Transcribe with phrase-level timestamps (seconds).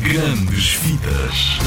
[0.00, 1.58] Grandes Vidas.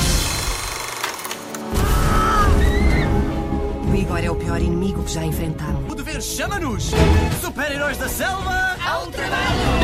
[3.89, 5.91] O Igor é o pior inimigo que já enfrentamos.
[5.91, 6.91] O dever chama-nos!
[7.41, 8.75] Super-heróis da selva!
[8.85, 9.76] Ao trabalho!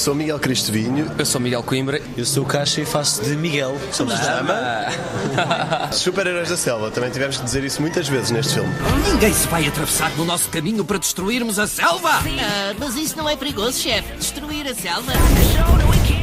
[0.00, 1.12] Sou Miguel Cristovinho.
[1.18, 2.00] Eu sou Miguel Coimbra.
[2.16, 3.78] Eu sou o Caixa e faço de Miguel.
[3.92, 4.14] Somos
[5.92, 6.90] Super-heróis da selva.
[6.90, 8.74] Também tivemos que dizer isso muitas vezes neste filme.
[9.12, 12.12] Ninguém se vai atravessar no nosso caminho para destruirmos a selva!
[12.12, 14.16] Ah, mas isso não é perigoso, chefe.
[14.16, 15.12] Destruir a selva.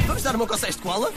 [0.07, 1.11] Vamos dar uma coceira de cola?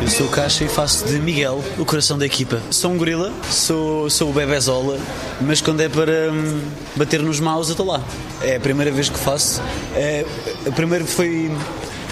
[0.00, 2.60] Eu sou o Caixa e faço de Miguel, o coração da equipa.
[2.70, 4.98] Sou um gorila, sou, sou o Bebezola,
[5.40, 6.60] mas quando é para hum,
[6.94, 8.02] bater nos maus, eu estou lá.
[8.42, 9.60] É a primeira vez que faço.
[9.94, 10.24] É,
[10.66, 11.50] a primeira foi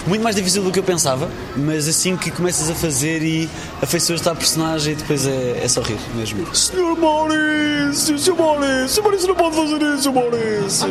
[0.07, 3.49] muito mais difícil do que eu pensava, mas assim que começas a fazer e
[3.81, 6.55] afeiçoas-te à personagem, depois é, é só rir mesmo.
[6.55, 10.89] Senhor Maurício, Senhor Maurício, Senhor Maurício não pode fazer isso, Maurício.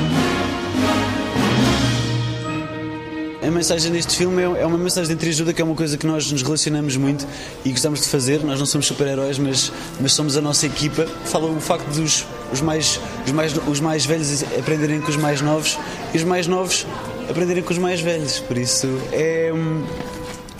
[3.56, 6.30] mensagem deste filme é é uma mensagem de entreajuda, que é uma coisa que nós
[6.30, 7.26] nos relacionamos muito
[7.64, 8.42] e gostamos de fazer.
[8.44, 11.06] Nós não somos super-heróis, mas, mas somos a nossa equipa.
[11.24, 15.40] Fala o facto dos os mais, os, mais, os mais velhos aprenderem com os mais
[15.40, 15.78] novos
[16.12, 16.86] e os mais novos
[17.28, 18.40] aprenderem com os mais velhos.
[18.40, 19.50] Por isso é,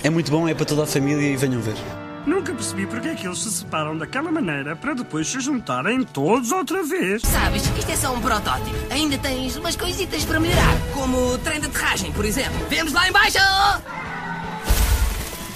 [0.03, 2.06] é muito bom, é para toda a família e venham ver.
[2.27, 6.51] Nunca percebi porque é que eles se separam daquela maneira para depois se juntarem todos
[6.51, 7.23] outra vez.
[7.23, 8.75] Sabes, isto é só um protótipo.
[8.91, 10.75] Ainda tens umas coisitas para melhorar.
[10.93, 12.67] Como o trem de aterragem, por exemplo.
[12.69, 13.39] Vemos lá embaixo!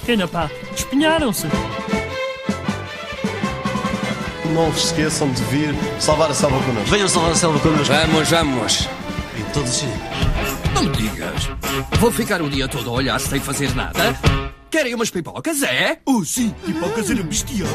[0.07, 1.47] Ainda pá, espinharam-se.
[4.53, 6.89] Não vos esqueçam de vir salvar a selva connosco.
[6.89, 7.93] Venham salvar a selva connosco.
[7.93, 8.89] Vamos, vamos.
[9.37, 10.73] Em todos os sítios.
[10.73, 11.49] Não me digas.
[11.99, 14.17] Vou ficar o dia todo a olhar sem fazer nada?
[14.71, 15.99] Querem umas pipocas, é?
[16.05, 17.67] Oh, sim, pipocas era bestial.